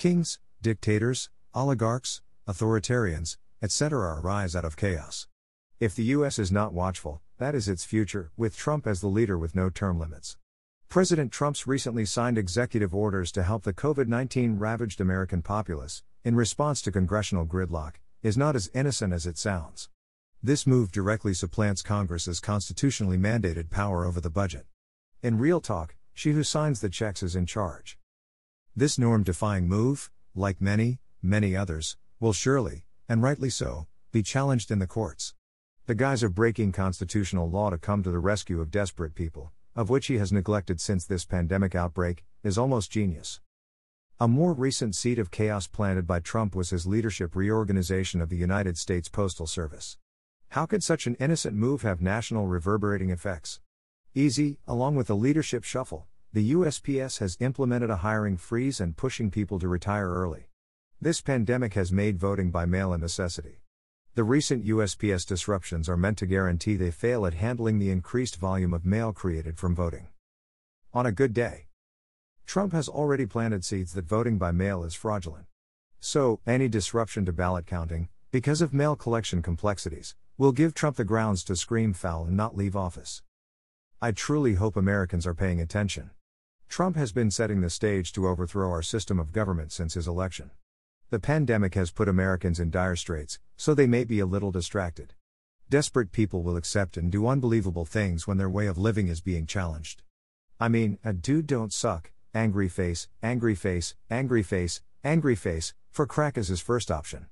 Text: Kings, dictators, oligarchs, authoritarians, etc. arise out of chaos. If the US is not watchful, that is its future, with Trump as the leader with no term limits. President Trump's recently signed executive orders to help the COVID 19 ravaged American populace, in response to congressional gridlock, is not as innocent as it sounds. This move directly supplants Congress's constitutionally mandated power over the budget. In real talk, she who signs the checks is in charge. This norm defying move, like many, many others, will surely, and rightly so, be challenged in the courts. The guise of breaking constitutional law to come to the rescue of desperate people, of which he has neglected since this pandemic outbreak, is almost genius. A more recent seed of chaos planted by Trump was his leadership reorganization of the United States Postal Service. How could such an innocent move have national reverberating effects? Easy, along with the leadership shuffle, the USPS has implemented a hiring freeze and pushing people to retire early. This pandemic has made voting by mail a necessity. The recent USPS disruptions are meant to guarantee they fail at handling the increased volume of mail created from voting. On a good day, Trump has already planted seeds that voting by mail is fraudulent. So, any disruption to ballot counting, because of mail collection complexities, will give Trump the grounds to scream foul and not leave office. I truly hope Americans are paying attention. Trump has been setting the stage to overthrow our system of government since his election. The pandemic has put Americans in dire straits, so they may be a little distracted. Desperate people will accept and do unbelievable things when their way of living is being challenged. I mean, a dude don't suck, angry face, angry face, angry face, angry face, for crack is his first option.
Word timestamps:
Kings, 0.00 0.38
dictators, 0.62 1.28
oligarchs, 1.52 2.22
authoritarians, 2.48 3.36
etc. 3.60 4.18
arise 4.18 4.56
out 4.56 4.64
of 4.64 4.74
chaos. 4.74 5.28
If 5.78 5.94
the 5.94 6.04
US 6.04 6.38
is 6.38 6.50
not 6.50 6.72
watchful, 6.72 7.20
that 7.36 7.54
is 7.54 7.68
its 7.68 7.84
future, 7.84 8.30
with 8.34 8.56
Trump 8.56 8.86
as 8.86 9.02
the 9.02 9.08
leader 9.08 9.36
with 9.36 9.54
no 9.54 9.68
term 9.68 9.98
limits. 9.98 10.38
President 10.88 11.30
Trump's 11.30 11.66
recently 11.66 12.06
signed 12.06 12.38
executive 12.38 12.94
orders 12.94 13.30
to 13.32 13.42
help 13.42 13.64
the 13.64 13.74
COVID 13.74 14.08
19 14.08 14.58
ravaged 14.58 15.02
American 15.02 15.42
populace, 15.42 16.02
in 16.24 16.34
response 16.34 16.80
to 16.80 16.90
congressional 16.90 17.44
gridlock, 17.44 17.96
is 18.22 18.38
not 18.38 18.56
as 18.56 18.70
innocent 18.72 19.12
as 19.12 19.26
it 19.26 19.36
sounds. 19.36 19.90
This 20.42 20.66
move 20.66 20.90
directly 20.90 21.34
supplants 21.34 21.82
Congress's 21.82 22.40
constitutionally 22.40 23.18
mandated 23.18 23.68
power 23.68 24.06
over 24.06 24.22
the 24.22 24.30
budget. 24.30 24.64
In 25.22 25.36
real 25.36 25.60
talk, 25.60 25.94
she 26.14 26.32
who 26.32 26.42
signs 26.42 26.80
the 26.80 26.88
checks 26.88 27.22
is 27.22 27.36
in 27.36 27.44
charge. 27.44 27.98
This 28.76 28.98
norm 28.98 29.24
defying 29.24 29.66
move, 29.66 30.12
like 30.32 30.60
many, 30.60 31.00
many 31.20 31.56
others, 31.56 31.96
will 32.20 32.32
surely, 32.32 32.84
and 33.08 33.20
rightly 33.20 33.50
so, 33.50 33.88
be 34.12 34.22
challenged 34.22 34.70
in 34.70 34.78
the 34.78 34.86
courts. 34.86 35.34
The 35.86 35.96
guise 35.96 36.22
of 36.22 36.36
breaking 36.36 36.70
constitutional 36.70 37.50
law 37.50 37.70
to 37.70 37.78
come 37.78 38.04
to 38.04 38.12
the 38.12 38.20
rescue 38.20 38.60
of 38.60 38.70
desperate 38.70 39.16
people, 39.16 39.50
of 39.74 39.90
which 39.90 40.06
he 40.06 40.18
has 40.18 40.32
neglected 40.32 40.80
since 40.80 41.04
this 41.04 41.24
pandemic 41.24 41.74
outbreak, 41.74 42.24
is 42.44 42.56
almost 42.56 42.92
genius. 42.92 43.40
A 44.20 44.28
more 44.28 44.52
recent 44.52 44.94
seed 44.94 45.18
of 45.18 45.32
chaos 45.32 45.66
planted 45.66 46.06
by 46.06 46.20
Trump 46.20 46.54
was 46.54 46.70
his 46.70 46.86
leadership 46.86 47.34
reorganization 47.34 48.20
of 48.20 48.28
the 48.28 48.36
United 48.36 48.78
States 48.78 49.08
Postal 49.08 49.48
Service. 49.48 49.98
How 50.50 50.64
could 50.64 50.84
such 50.84 51.08
an 51.08 51.16
innocent 51.16 51.56
move 51.56 51.82
have 51.82 52.00
national 52.00 52.46
reverberating 52.46 53.10
effects? 53.10 53.60
Easy, 54.14 54.58
along 54.68 54.94
with 54.94 55.08
the 55.08 55.16
leadership 55.16 55.64
shuffle, 55.64 56.06
the 56.32 56.52
USPS 56.52 57.18
has 57.18 57.36
implemented 57.40 57.90
a 57.90 57.96
hiring 57.96 58.36
freeze 58.36 58.80
and 58.80 58.96
pushing 58.96 59.32
people 59.32 59.58
to 59.58 59.66
retire 59.66 60.08
early. 60.08 60.46
This 61.00 61.20
pandemic 61.20 61.74
has 61.74 61.90
made 61.90 62.20
voting 62.20 62.52
by 62.52 62.66
mail 62.66 62.92
a 62.92 62.98
necessity. 62.98 63.62
The 64.14 64.22
recent 64.22 64.64
USPS 64.64 65.26
disruptions 65.26 65.88
are 65.88 65.96
meant 65.96 66.18
to 66.18 66.26
guarantee 66.26 66.76
they 66.76 66.92
fail 66.92 67.26
at 67.26 67.34
handling 67.34 67.80
the 67.80 67.90
increased 67.90 68.36
volume 68.36 68.72
of 68.72 68.86
mail 68.86 69.12
created 69.12 69.58
from 69.58 69.74
voting. 69.74 70.06
On 70.94 71.04
a 71.04 71.10
good 71.10 71.34
day, 71.34 71.66
Trump 72.46 72.72
has 72.74 72.88
already 72.88 73.26
planted 73.26 73.64
seeds 73.64 73.92
that 73.94 74.04
voting 74.04 74.38
by 74.38 74.52
mail 74.52 74.84
is 74.84 74.94
fraudulent. 74.94 75.46
So, 75.98 76.38
any 76.46 76.68
disruption 76.68 77.24
to 77.26 77.32
ballot 77.32 77.66
counting, 77.66 78.08
because 78.30 78.60
of 78.60 78.72
mail 78.72 78.94
collection 78.94 79.42
complexities, 79.42 80.14
will 80.38 80.52
give 80.52 80.74
Trump 80.74 80.94
the 80.96 81.04
grounds 81.04 81.42
to 81.44 81.56
scream 81.56 81.92
foul 81.92 82.26
and 82.26 82.36
not 82.36 82.56
leave 82.56 82.76
office. 82.76 83.22
I 84.00 84.12
truly 84.12 84.54
hope 84.54 84.76
Americans 84.76 85.26
are 85.26 85.34
paying 85.34 85.60
attention. 85.60 86.10
Trump 86.70 86.94
has 86.94 87.10
been 87.10 87.32
setting 87.32 87.60
the 87.60 87.68
stage 87.68 88.12
to 88.12 88.28
overthrow 88.28 88.70
our 88.70 88.80
system 88.80 89.18
of 89.18 89.32
government 89.32 89.72
since 89.72 89.94
his 89.94 90.06
election. 90.06 90.52
The 91.10 91.18
pandemic 91.18 91.74
has 91.74 91.90
put 91.90 92.08
Americans 92.08 92.60
in 92.60 92.70
dire 92.70 92.94
straits, 92.94 93.40
so 93.56 93.74
they 93.74 93.88
may 93.88 94.04
be 94.04 94.20
a 94.20 94.24
little 94.24 94.52
distracted. 94.52 95.14
Desperate 95.68 96.12
people 96.12 96.44
will 96.44 96.56
accept 96.56 96.96
and 96.96 97.10
do 97.10 97.26
unbelievable 97.26 97.84
things 97.84 98.28
when 98.28 98.36
their 98.36 98.48
way 98.48 98.68
of 98.68 98.78
living 98.78 99.08
is 99.08 99.20
being 99.20 99.46
challenged. 99.46 100.04
I 100.60 100.68
mean, 100.68 101.00
a 101.04 101.12
dude 101.12 101.48
don't 101.48 101.72
suck, 101.72 102.12
angry 102.34 102.68
face, 102.68 103.08
angry 103.20 103.56
face, 103.56 103.96
angry 104.08 104.44
face, 104.44 104.80
angry 105.02 105.34
face, 105.34 105.74
for 105.90 106.06
crack 106.06 106.38
is 106.38 106.46
his 106.46 106.60
first 106.60 106.88
option. 106.88 107.26